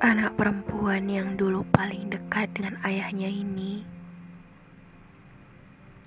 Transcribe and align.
Anak 0.00 0.40
perempuan 0.40 1.12
yang 1.12 1.36
dulu 1.36 1.60
paling 1.76 2.08
dekat 2.08 2.56
dengan 2.56 2.80
ayahnya 2.88 3.28
ini 3.28 3.84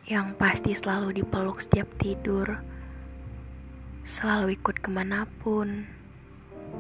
Yang 0.10 0.34
pasti 0.42 0.74
selalu 0.74 1.22
dipeluk 1.22 1.62
setiap 1.62 1.86
tidur 2.02 2.58
Selalu 4.02 4.58
ikut 4.58 4.82
ke 4.82 4.90
mana 4.90 5.30
pun 5.30 5.86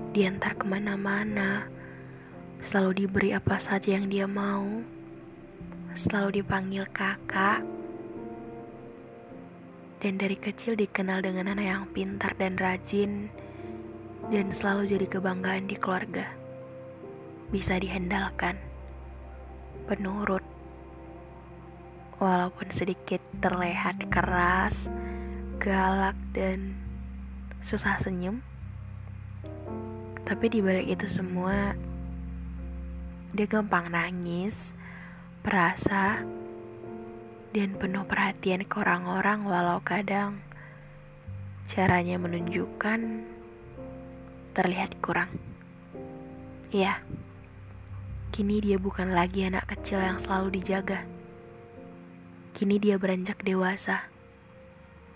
Diantar 0.09 0.57
ke 0.57 0.65
mana-mana 0.65 1.69
Selalu 2.57 3.05
diberi 3.05 3.29
apa 3.29 3.61
saja 3.61 3.93
yang 3.93 4.09
dia 4.09 4.25
mau 4.25 4.81
Selalu 5.93 6.41
dipanggil 6.41 6.89
kakak 6.89 7.61
Dan 10.01 10.17
dari 10.17 10.33
kecil 10.33 10.73
dikenal 10.81 11.21
dengan 11.21 11.53
anak 11.53 11.67
yang 11.77 11.85
pintar 11.93 12.33
dan 12.41 12.57
rajin 12.57 13.29
Dan 14.33 14.49
selalu 14.49 14.89
jadi 14.89 15.05
kebanggaan 15.05 15.69
di 15.69 15.77
keluarga 15.77 16.41
bisa 17.53 17.77
dihendalkan, 17.77 18.57
penurut, 19.85 20.41
walaupun 22.17 22.73
sedikit 22.73 23.21
terlihat 23.45 24.09
keras, 24.09 24.89
galak, 25.61 26.17
dan 26.33 26.73
susah 27.61 28.01
senyum. 28.01 28.41
Tapi 30.25 30.45
di 30.49 30.65
balik 30.65 30.97
itu 30.97 31.05
semua, 31.05 31.77
dia 33.37 33.45
gampang 33.45 33.93
nangis, 33.93 34.73
perasa, 35.45 36.25
dan 37.53 37.77
penuh 37.77 38.01
perhatian 38.09 38.65
ke 38.65 38.81
orang-orang 38.81 39.45
walau 39.45 39.77
kadang 39.85 40.41
caranya 41.69 42.17
menunjukkan 42.17 43.29
terlihat 44.57 44.97
kurang. 45.05 45.29
Iya. 46.73 47.22
Kini 48.33 48.57
dia 48.65 48.81
bukan 48.81 49.13
lagi 49.13 49.45
anak 49.45 49.69
kecil 49.69 50.01
yang 50.01 50.17
selalu 50.17 50.57
dijaga. 50.57 51.05
Kini 52.57 52.81
dia 52.81 52.97
beranjak 52.97 53.45
dewasa, 53.45 54.09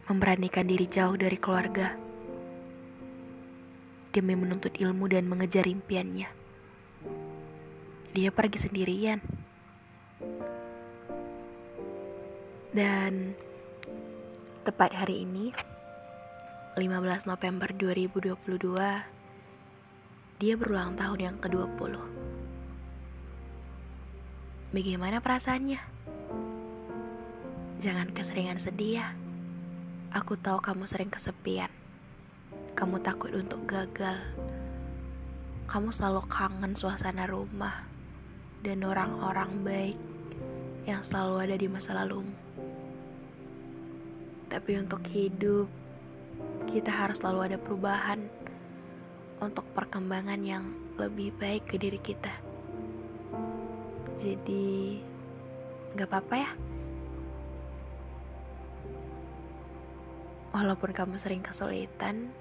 memberanikan 0.05 0.69
diri 0.69 0.85
jauh 0.85 1.17
dari 1.17 1.33
keluarga 1.41 1.97
demi 4.13 4.37
menuntut 4.37 4.77
ilmu 4.77 5.09
dan 5.09 5.25
mengejar 5.25 5.65
impiannya. 5.65 6.29
Dia 8.13 8.29
pergi 8.29 8.69
sendirian. 8.69 9.17
Dan 12.69 13.33
tepat 14.61 14.93
hari 14.93 15.25
ini, 15.25 15.57
15 16.77 17.25
November 17.25 17.73
2022, 17.73 18.37
dia 20.37 20.53
berulang 20.53 20.93
tahun 20.93 21.17
yang 21.17 21.37
ke-20. 21.41 22.26
Bagaimana 24.67 25.23
perasaannya? 25.23 25.79
Jangan 27.79 28.11
keseringan 28.11 28.59
sedih 28.59 28.99
ya. 28.99 29.15
Aku 30.11 30.35
tahu 30.35 30.59
kamu 30.59 30.83
sering 30.83 31.07
kesepian. 31.07 31.71
Kamu 32.75 32.99
takut 32.99 33.31
untuk 33.31 33.63
gagal. 33.63 34.19
Kamu 35.71 35.95
selalu 35.95 36.19
kangen 36.27 36.75
suasana 36.75 37.31
rumah 37.31 37.87
dan 38.59 38.83
orang-orang 38.83 39.55
baik 39.63 39.99
yang 40.83 40.99
selalu 40.99 41.47
ada 41.47 41.55
di 41.55 41.71
masa 41.71 41.95
lalumu. 41.95 42.35
Tapi 44.51 44.83
untuk 44.83 44.99
hidup, 45.07 45.71
kita 46.67 46.91
harus 46.91 47.23
selalu 47.23 47.55
ada 47.55 47.57
perubahan 47.59 48.19
untuk 49.39 49.63
perkembangan 49.71 50.43
yang 50.43 50.75
lebih 50.99 51.31
baik 51.39 51.71
ke 51.71 51.79
diri 51.79 52.03
kita. 52.03 52.56
Jadi 54.17 54.97
gak 55.93 56.09
apa-apa 56.09 56.35
ya? 56.41 56.51
Walaupun 60.57 60.89
kamu 60.89 61.21
sering 61.21 61.45
kesulitan 61.45 62.33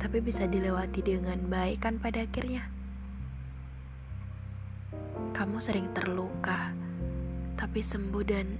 Tapi 0.00 0.16
bisa 0.24 0.48
dilewati 0.48 1.04
dengan 1.04 1.36
baik 1.52 1.84
kan 1.84 2.00
pada 2.00 2.24
akhirnya. 2.24 2.72
Kamu 5.36 5.60
sering 5.60 5.92
terluka 5.92 6.72
Tapi 7.60 7.84
sembuh 7.84 8.24
dan 8.24 8.56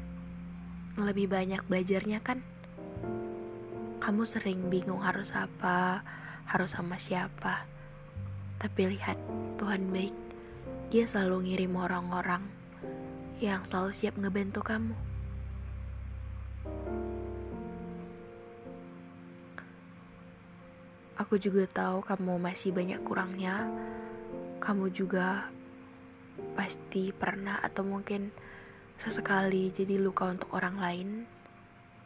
lebih 1.00 1.32
banyak 1.32 1.64
belajarnya 1.64 2.20
kan? 2.20 2.44
Kamu 4.04 4.22
sering 4.28 4.68
bingung 4.68 5.00
harus 5.00 5.32
apa 5.32 6.04
Harus 6.44 6.76
sama 6.76 7.00
siapa. 7.00 7.64
Tapi 8.60 8.92
lihat 8.92 9.16
Tuhan 9.56 9.88
baik 9.88 10.25
dia 10.86 11.02
selalu 11.02 11.50
ngirim 11.50 11.74
orang-orang 11.74 12.46
yang 13.42 13.66
selalu 13.66 13.90
siap 13.90 14.14
ngebantu 14.14 14.62
kamu. 14.62 14.94
Aku 21.16 21.42
juga 21.42 21.66
tahu 21.66 22.06
kamu 22.06 22.38
masih 22.38 22.70
banyak 22.70 23.02
kurangnya. 23.02 23.66
Kamu 24.62 24.94
juga 24.94 25.50
pasti 26.54 27.10
pernah 27.10 27.58
atau 27.64 27.82
mungkin 27.82 28.30
sesekali 28.94 29.74
jadi 29.74 29.98
luka 29.98 30.30
untuk 30.30 30.54
orang 30.54 30.76
lain. 30.78 31.08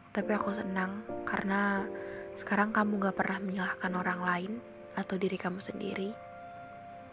Tapi 0.09 0.31
aku 0.33 0.57
senang 0.57 1.05
karena 1.27 1.85
sekarang 2.33 2.73
kamu 2.73 2.97
gak 2.97 3.17
pernah 3.19 3.39
menyalahkan 3.43 3.93
orang 3.93 4.21
lain 4.25 4.53
atau 4.97 5.15
diri 5.21 5.37
kamu 5.37 5.61
sendiri 5.61 6.30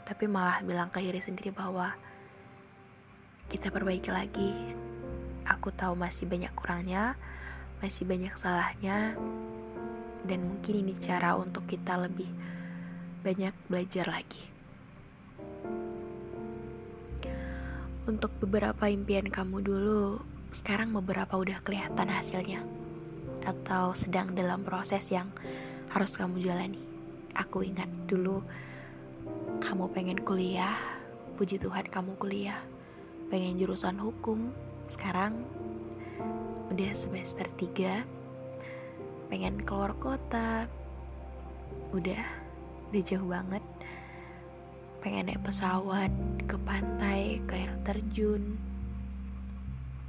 tapi 0.09 0.25
malah 0.25 0.65
bilang 0.65 0.89
ke 0.89 1.05
diri 1.05 1.21
sendiri 1.21 1.53
bahwa 1.53 1.93
kita 3.53 3.69
perbaiki 3.69 4.09
lagi. 4.09 4.73
Aku 5.45 5.69
tahu 5.69 5.93
masih 5.93 6.25
banyak 6.25 6.49
kurangnya, 6.57 7.21
masih 7.85 8.09
banyak 8.09 8.33
salahnya, 8.41 9.13
dan 10.25 10.41
mungkin 10.49 10.81
ini 10.81 10.97
cara 10.97 11.37
untuk 11.37 11.69
kita 11.69 12.01
lebih 12.01 12.29
banyak 13.21 13.53
belajar 13.69 14.09
lagi. 14.09 14.49
Untuk 18.09 18.33
beberapa 18.41 18.89
impian 18.89 19.29
kamu 19.29 19.61
dulu, 19.61 20.25
sekarang 20.57 20.97
beberapa 20.97 21.37
udah 21.37 21.61
kelihatan 21.61 22.09
hasilnya, 22.09 22.65
atau 23.45 23.93
sedang 23.93 24.33
dalam 24.33 24.65
proses 24.65 25.05
yang 25.13 25.29
harus 25.93 26.17
kamu 26.17 26.41
jalani. 26.41 26.81
Aku 27.37 27.61
ingat 27.61 27.89
dulu 28.09 28.41
kamu 29.69 29.85
pengen 29.93 30.25
kuliah, 30.25 30.81
puji 31.37 31.61
Tuhan 31.61 31.93
kamu 31.93 32.17
kuliah. 32.17 32.57
Pengen 33.29 33.61
jurusan 33.61 34.01
hukum, 34.01 34.49
sekarang 34.89 35.45
udah 36.73 36.93
semester 36.97 37.45
3. 37.53 38.01
Pengen 39.29 39.61
keluar 39.69 39.93
kota, 40.01 40.65
udah, 41.93 42.25
udah 42.89 43.03
jauh 43.05 43.29
banget. 43.29 43.61
Pengen 45.05 45.29
naik 45.29 45.45
pesawat 45.45 46.09
ke 46.49 46.57
pantai, 46.65 47.45
ke 47.45 47.53
air 47.53 47.77
terjun. 47.85 48.57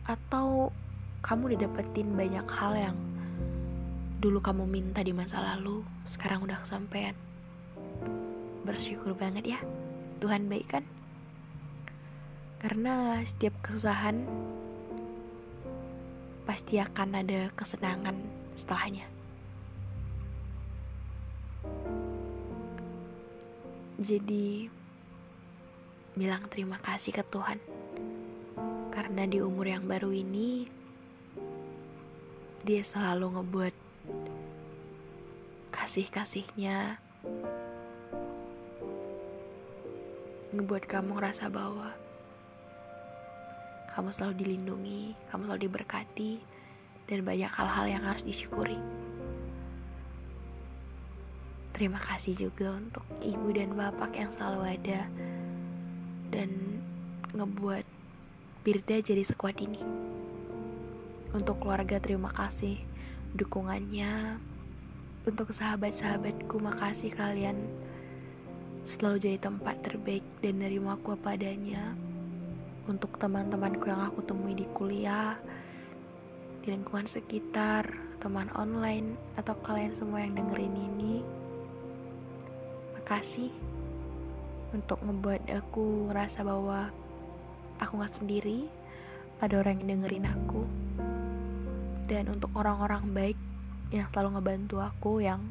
Atau 0.08 0.72
kamu 1.20 1.52
udah 1.52 1.60
dapetin 1.68 2.16
banyak 2.16 2.48
hal 2.48 2.80
yang 2.80 2.98
dulu 4.24 4.40
kamu 4.40 4.64
minta 4.72 5.04
di 5.04 5.12
masa 5.12 5.44
lalu, 5.44 5.84
sekarang 6.08 6.48
udah 6.48 6.64
kesampaian 6.64 7.12
bersyukur 8.70 9.18
banget 9.18 9.58
ya. 9.58 9.60
Tuhan 10.22 10.46
baik 10.46 10.70
kan 10.70 10.86
karena 12.60 13.24
setiap 13.24 13.56
kesusahan 13.64 14.28
pasti 16.44 16.76
akan 16.76 17.24
ada 17.24 17.48
kesenangan 17.56 18.20
setelahnya. 18.60 19.08
Jadi 24.00 24.68
bilang 26.20 26.44
terima 26.52 26.76
kasih 26.84 27.16
ke 27.16 27.24
Tuhan. 27.32 27.64
Karena 28.92 29.24
di 29.24 29.40
umur 29.40 29.64
yang 29.64 29.88
baru 29.88 30.12
ini 30.12 30.68
dia 32.68 32.84
selalu 32.84 33.40
ngebuat 33.40 33.76
kasih-kasihnya 35.72 37.00
ngebuat 40.60 40.92
kamu 40.92 41.16
ngerasa 41.16 41.48
bahwa 41.48 41.96
kamu 43.96 44.12
selalu 44.12 44.34
dilindungi, 44.44 45.04
kamu 45.32 45.48
selalu 45.48 45.62
diberkati, 45.72 46.44
dan 47.08 47.24
banyak 47.24 47.48
hal-hal 47.48 47.86
yang 47.88 48.04
harus 48.04 48.28
disyukuri. 48.28 48.76
Terima 51.72 51.96
kasih 51.96 52.36
juga 52.36 52.76
untuk 52.76 53.08
ibu 53.24 53.56
dan 53.56 53.72
bapak 53.72 54.12
yang 54.20 54.28
selalu 54.36 54.76
ada 54.76 55.08
dan 56.28 56.52
ngebuat 57.32 57.88
Birda 58.60 59.00
jadi 59.00 59.24
sekuat 59.24 59.64
ini. 59.64 59.80
Untuk 61.32 61.64
keluarga 61.64 62.04
terima 62.04 62.28
kasih 62.36 62.84
dukungannya. 63.32 64.36
Untuk 65.24 65.56
sahabat-sahabatku 65.56 66.60
makasih 66.60 67.16
kalian 67.16 67.72
selalu 68.86 69.18
jadi 69.20 69.38
tempat 69.40 69.82
terbaik 69.84 70.24
dan 70.44 70.62
nerima 70.62 70.96
aku 70.96 71.18
apa 71.18 71.36
adanya. 71.36 71.96
Untuk 72.86 73.18
teman-temanku 73.20 73.90
yang 73.90 74.06
aku 74.06 74.24
temui 74.24 74.54
di 74.54 74.66
kuliah, 74.72 75.36
di 76.62 76.72
lingkungan 76.72 77.08
sekitar, 77.08 77.90
teman 78.24 78.52
online, 78.56 79.16
atau 79.40 79.56
kalian 79.64 79.94
semua 79.96 80.24
yang 80.26 80.36
dengerin 80.36 80.76
ini, 80.76 81.22
kasih 83.10 83.50
untuk 84.70 85.02
ngebuat 85.02 85.50
aku 85.50 86.14
ngerasa 86.14 86.46
bahwa 86.46 86.94
aku 87.82 88.06
gak 88.06 88.22
sendiri 88.22 88.70
ada 89.42 89.58
orang 89.66 89.82
yang 89.82 89.98
dengerin 89.98 90.30
aku 90.30 90.62
dan 92.06 92.30
untuk 92.30 92.54
orang-orang 92.54 93.02
baik 93.10 93.40
yang 93.90 94.06
selalu 94.14 94.38
ngebantu 94.38 94.78
aku 94.78 95.26
yang 95.26 95.42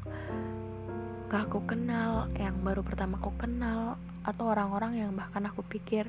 gak 1.28 1.52
aku 1.52 1.64
kenal 1.68 2.32
yang 2.40 2.56
baru 2.64 2.80
pertama 2.80 3.20
aku 3.20 3.32
kenal 3.36 4.00
atau 4.24 4.44
orang-orang 4.48 4.96
yang 4.96 5.12
bahkan 5.12 5.44
aku 5.44 5.60
pikir 5.64 6.08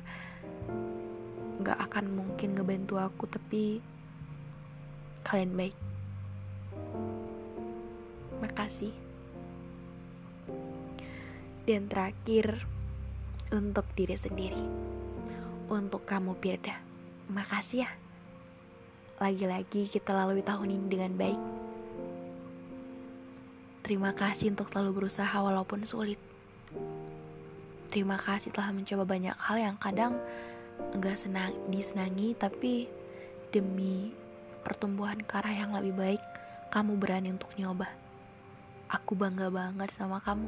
gak 1.60 1.76
akan 1.76 2.08
mungkin 2.08 2.56
ngebantu 2.56 2.96
aku 2.96 3.28
tapi 3.28 3.84
kalian 5.24 5.52
baik 5.52 5.76
makasih 8.40 8.96
dan 11.70 11.86
terakhir, 11.86 12.66
untuk 13.54 13.86
diri 13.94 14.18
sendiri. 14.18 14.62
Untuk 15.70 16.02
kamu 16.02 16.34
Pirda, 16.38 16.82
makasih 17.30 17.86
ya. 17.86 17.90
Lagi-lagi 19.22 19.86
kita 19.86 20.10
lalui 20.10 20.42
tahun 20.42 20.74
ini 20.74 20.86
dengan 20.90 21.12
baik. 21.14 21.59
Terima 23.90 24.14
kasih 24.14 24.54
untuk 24.54 24.70
selalu 24.70 25.02
berusaha 25.02 25.34
walaupun 25.34 25.82
sulit. 25.82 26.14
Terima 27.90 28.14
kasih 28.14 28.54
telah 28.54 28.70
mencoba 28.70 29.02
banyak 29.02 29.34
hal 29.34 29.58
yang 29.58 29.74
kadang 29.82 30.14
enggak 30.94 31.18
senang 31.18 31.50
disenangi 31.66 32.38
tapi 32.38 32.86
demi 33.50 34.14
pertumbuhan 34.62 35.18
ke 35.18 35.34
arah 35.42 35.50
yang 35.50 35.74
lebih 35.74 35.98
baik, 35.98 36.22
kamu 36.70 37.02
berani 37.02 37.34
untuk 37.34 37.50
nyoba. 37.58 37.90
Aku 38.94 39.18
bangga 39.18 39.50
banget 39.50 39.90
sama 39.90 40.22
kamu 40.22 40.46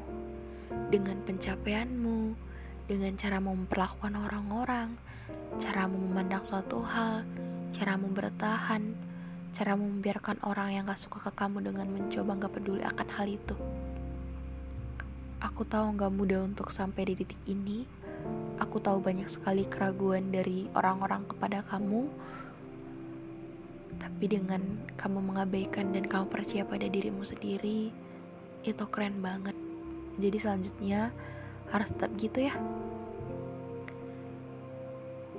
dengan 0.94 1.18
pencapaianmu, 1.26 2.38
dengan 2.86 3.18
cara 3.18 3.42
memperlakukan 3.42 4.22
orang-orang, 4.22 4.94
cara 5.58 5.90
memandang 5.90 6.46
suatu 6.46 6.78
hal, 6.86 7.26
cara 7.74 7.98
bertahan, 7.98 8.94
cara 9.52 9.76
membiarkan 9.76 10.40
orang 10.44 10.72
yang 10.72 10.84
gak 10.88 11.00
suka 11.00 11.20
ke 11.28 11.32
kamu 11.36 11.68
dengan 11.72 11.88
mencoba 11.88 12.36
gak 12.40 12.52
peduli 12.56 12.82
akan 12.82 13.08
hal 13.12 13.26
itu. 13.28 13.56
Aku 15.40 15.62
tahu 15.68 15.92
gak 15.96 16.12
mudah 16.12 16.44
untuk 16.44 16.72
sampai 16.72 17.12
di 17.12 17.14
titik 17.22 17.40
ini. 17.44 17.84
Aku 18.60 18.80
tahu 18.80 18.98
banyak 18.98 19.28
sekali 19.28 19.68
keraguan 19.68 20.32
dari 20.32 20.66
orang-orang 20.72 21.28
kepada 21.28 21.60
kamu. 21.68 22.08
Tapi 24.00 24.24
dengan 24.26 24.62
kamu 24.96 25.18
mengabaikan 25.20 25.92
dan 25.92 26.08
kamu 26.08 26.26
percaya 26.30 26.64
pada 26.64 26.86
dirimu 26.86 27.22
sendiri, 27.26 27.92
itu 28.62 28.84
keren 28.86 29.18
banget 29.18 29.58
jadi 30.20 30.36
selanjutnya 30.38 31.00
harus 31.74 31.88
tetap 31.90 32.10
gitu 32.20 32.38
ya 32.46 32.54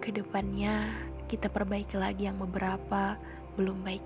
ke 0.04 0.09
depannya 0.12 0.92
kita 1.31 1.48
perbaiki 1.48 1.95
lagi 1.95 2.27
yang 2.27 2.36
beberapa 2.36 3.16
belum 3.54 3.86
baik 3.86 4.04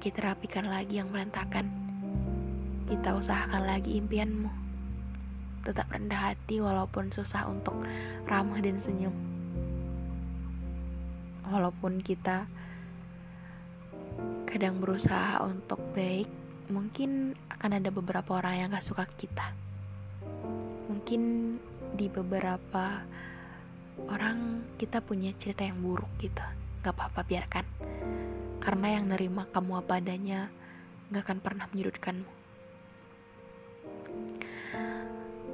kita 0.00 0.24
rapikan 0.24 0.68
lagi 0.68 1.00
yang 1.00 1.08
berantakan. 1.08 1.68
Kita 2.88 3.16
usahakan 3.16 3.64
lagi 3.64 3.96
impianmu. 3.96 4.52
Tetap 5.64 5.88
rendah 5.88 6.32
hati 6.32 6.60
walaupun 6.60 7.08
susah 7.08 7.48
untuk 7.48 7.76
ramah 8.28 8.60
dan 8.60 8.80
senyum. 8.80 9.12
Walaupun 11.48 12.04
kita 12.04 12.44
kadang 14.44 14.80
berusaha 14.80 15.40
untuk 15.44 15.80
baik 15.96 16.28
mungkin 16.68 17.36
akan 17.52 17.80
ada 17.80 17.88
beberapa 17.92 18.40
orang 18.40 18.60
yang 18.60 18.68
gak 18.72 18.84
suka 18.84 19.04
kita. 19.16 19.56
Mungkin 20.92 21.20
di 21.96 22.12
beberapa 22.12 23.04
orang 24.08 24.68
kita 24.80 25.00
punya 25.00 25.32
cerita 25.36 25.64
yang 25.64 25.80
buruk 25.80 26.12
gitu. 26.20 26.44
Gak 26.84 26.92
apa-apa 26.92 27.24
biarkan 27.24 27.83
karena 28.64 28.98
yang 28.98 29.12
nerima 29.12 29.44
kamu 29.52 29.84
apa 29.84 30.00
adanya 30.00 30.48
gak 31.12 31.28
akan 31.28 31.38
pernah 31.44 31.68
menyudutkanmu 31.68 32.30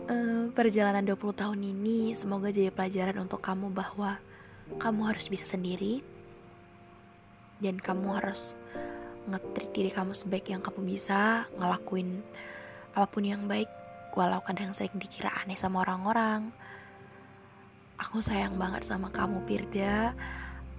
uh, 0.08 0.44
perjalanan 0.54 1.02
20 1.02 1.18
tahun 1.34 1.60
ini 1.60 2.14
semoga 2.14 2.54
jadi 2.54 2.70
pelajaran 2.70 3.26
untuk 3.26 3.42
kamu 3.42 3.68
bahwa 3.74 4.22
kamu 4.78 5.10
harus 5.10 5.26
bisa 5.26 5.44
sendiri 5.44 6.06
dan 7.58 7.76
kamu 7.76 8.16
harus 8.16 8.54
ngetrik 9.28 9.70
diri 9.76 9.90
kamu 9.92 10.16
sebaik 10.16 10.48
yang 10.48 10.62
kamu 10.64 10.96
bisa 10.96 11.44
ngelakuin 11.60 12.24
apa 12.96 13.06
pun 13.06 13.22
yang 13.22 13.44
baik 13.46 13.68
walau 14.14 14.42
kadang 14.42 14.74
sering 14.74 14.98
dikira 14.98 15.30
aneh 15.42 15.54
sama 15.54 15.86
orang-orang. 15.86 16.50
Aku 18.00 18.24
sayang 18.24 18.56
banget 18.56 18.88
sama 18.88 19.12
kamu 19.12 19.44
Pirda. 19.44 20.16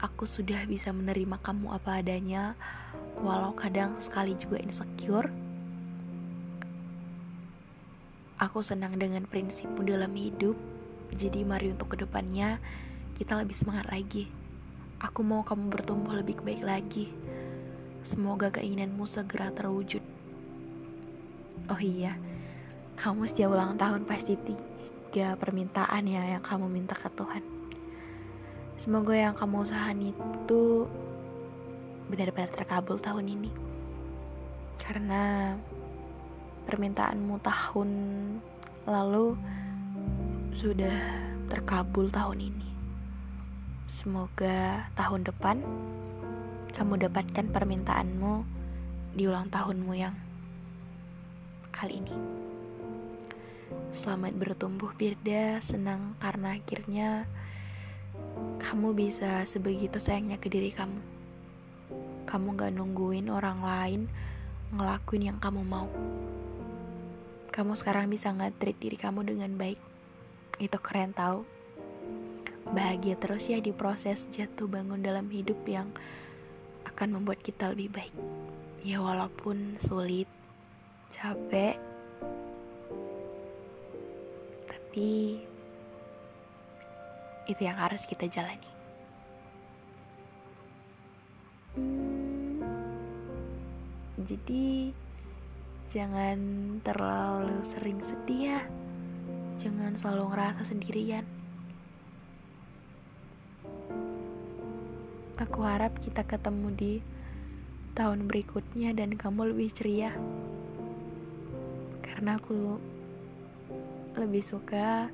Aku 0.01 0.25
sudah 0.25 0.65
bisa 0.65 0.89
menerima 0.89 1.37
kamu 1.45 1.77
apa 1.77 2.01
adanya, 2.01 2.57
walau 3.21 3.53
kadang 3.53 4.01
sekali 4.01 4.33
juga 4.33 4.57
insecure. 4.57 5.29
Aku 8.41 8.65
senang 8.65 8.97
dengan 8.97 9.29
prinsipmu 9.29 9.85
dalam 9.85 10.09
hidup, 10.17 10.57
jadi 11.13 11.45
mari 11.45 11.69
untuk 11.69 11.93
ke 11.93 12.01
depannya 12.01 12.57
kita 13.13 13.37
lebih 13.37 13.53
semangat 13.53 13.93
lagi. 13.93 14.25
Aku 14.97 15.21
mau 15.21 15.45
kamu 15.45 15.69
bertumbuh 15.69 16.17
lebih 16.17 16.41
baik 16.41 16.65
lagi. 16.65 17.13
Semoga 18.01 18.49
keinginanmu 18.49 19.05
segera 19.05 19.53
terwujud. 19.53 20.01
Oh 21.69 21.77
iya, 21.77 22.17
kamu 22.97 23.29
setiap 23.29 23.53
ulang 23.53 23.77
tahun 23.77 24.09
pasti 24.09 24.33
tiga 24.33 25.37
permintaan 25.37 26.09
ya 26.09 26.25
yang 26.25 26.41
kamu 26.41 26.65
minta 26.73 26.97
ke 26.97 27.05
Tuhan. 27.13 27.60
Semoga 28.81 29.13
yang 29.13 29.37
kamu 29.37 29.61
usahakan 29.61 30.09
itu 30.09 30.89
benar-benar 32.09 32.49
terkabul 32.49 32.97
tahun 32.97 33.29
ini. 33.29 33.53
Karena 34.81 35.53
permintaanmu 36.65 37.37
tahun 37.45 37.89
lalu 38.89 39.37
sudah 40.57 40.97
terkabul 41.45 42.09
tahun 42.09 42.49
ini. 42.49 42.69
Semoga 43.85 44.89
tahun 44.97 45.29
depan 45.29 45.61
kamu 46.73 47.05
dapatkan 47.05 47.53
permintaanmu 47.53 48.33
di 49.13 49.29
ulang 49.29 49.53
tahunmu 49.53 49.93
yang 49.93 50.17
kali 51.69 52.01
ini. 52.01 52.17
Selamat 53.93 54.33
bertumbuh 54.33 54.89
Birda, 54.97 55.61
senang 55.61 56.17
karena 56.17 56.57
akhirnya 56.57 57.29
kamu 58.61 58.95
bisa 58.95 59.43
sebegitu 59.43 59.99
sayangnya 59.99 60.39
ke 60.39 60.47
diri 60.47 60.71
kamu. 60.71 61.01
Kamu 62.23 62.47
gak 62.55 62.71
nungguin 62.77 63.27
orang 63.27 63.59
lain 63.59 64.01
ngelakuin 64.71 65.33
yang 65.33 65.39
kamu 65.43 65.61
mau. 65.67 65.91
Kamu 67.51 67.75
sekarang 67.75 68.07
bisa 68.07 68.31
nge-treat 68.31 68.79
diri 68.79 68.95
kamu 68.95 69.27
dengan 69.27 69.51
baik. 69.59 69.75
Itu 70.55 70.79
keren 70.79 71.11
tau. 71.11 71.43
Bahagia 72.71 73.19
terus 73.19 73.51
ya 73.51 73.59
di 73.59 73.75
proses 73.75 74.31
jatuh 74.31 74.71
bangun 74.71 75.03
dalam 75.03 75.27
hidup 75.27 75.59
yang 75.67 75.91
akan 76.87 77.19
membuat 77.19 77.43
kita 77.43 77.75
lebih 77.75 77.91
baik. 77.91 78.15
Ya 78.87 79.03
walaupun 79.03 79.75
sulit, 79.83 80.31
capek, 81.11 81.75
tapi 84.65 85.43
itu 87.51 87.67
yang 87.67 87.77
harus 87.77 88.07
kita 88.07 88.25
jalani. 88.31 88.71
Hmm, 91.75 92.63
jadi 94.23 94.91
Jangan 95.91 96.39
terlalu 96.87 97.67
sering 97.67 97.99
sedih 97.99 98.55
ya. 98.55 98.61
Jangan 99.59 99.99
selalu 99.99 100.31
ngerasa 100.31 100.63
sendirian. 100.63 101.27
Aku 105.35 105.67
harap 105.67 105.91
kita 105.99 106.23
ketemu 106.23 106.67
di 106.71 106.93
tahun 107.91 108.31
berikutnya 108.31 108.95
dan 108.95 109.19
kamu 109.19 109.51
lebih 109.51 109.67
ceria. 109.75 110.15
Karena 111.99 112.39
aku 112.39 112.79
lebih 114.15 114.47
suka 114.47 115.11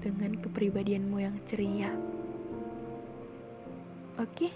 dengan 0.00 0.38
kepribadianmu 0.40 1.16
yang 1.20 1.36
ceria. 1.46 1.92
Oke. 4.18 4.50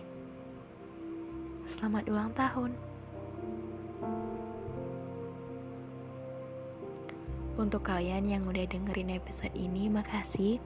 Selamat 1.69 2.09
ulang 2.09 2.33
tahun. 2.33 2.73
Untuk 7.59 7.83
kalian 7.83 8.31
yang 8.31 8.47
udah 8.47 8.65
dengerin 8.71 9.19
episode 9.19 9.53
ini, 9.59 9.91
makasih. 9.91 10.63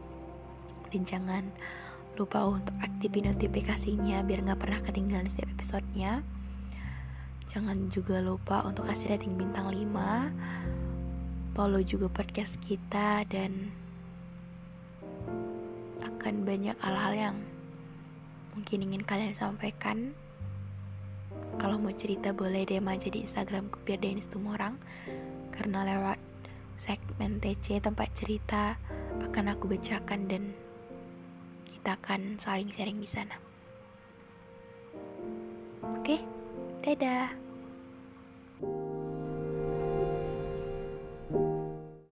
Dan 0.93 1.09
jangan 1.09 1.45
lupa 2.21 2.45
untuk 2.45 2.76
aktifin 2.85 3.33
notifikasinya 3.33 4.21
biar 4.29 4.45
gak 4.45 4.61
pernah 4.61 4.85
ketinggalan 4.85 5.25
setiap 5.33 5.49
episodenya 5.57 6.21
jangan 7.52 7.88
juga 7.93 8.21
lupa 8.21 8.64
untuk 8.64 8.88
kasih 8.88 9.17
rating 9.17 9.37
bintang 9.37 9.69
5 9.69 11.52
follow 11.52 11.81
juga 11.85 12.09
podcast 12.09 12.57
kita 12.64 13.25
dan 13.29 13.73
akan 16.23 16.47
banyak 16.47 16.79
hal-hal 16.79 17.12
yang 17.19 17.37
mungkin 18.55 18.87
ingin 18.87 19.02
kalian 19.02 19.35
sampaikan 19.35 20.14
kalau 21.59 21.83
mau 21.83 21.91
cerita 21.91 22.31
boleh 22.31 22.62
DM 22.62 22.87
aja 22.87 23.11
di 23.11 23.26
Instagramku 23.26 23.83
biar 23.83 23.99
Dennis 23.99 24.31
orang 24.31 24.79
karena 25.50 25.83
lewat 25.83 26.23
segmen 26.79 27.43
TC 27.43 27.83
tempat 27.83 28.07
cerita 28.14 28.79
akan 29.19 29.50
aku 29.50 29.67
bacakan 29.75 30.31
dan 30.31 30.55
kita 31.75 31.99
akan 31.99 32.38
saling 32.38 32.71
sharing 32.71 33.02
di 33.02 33.11
sana. 33.11 33.35
Oke, 35.99 36.23
dadah. 36.87 37.41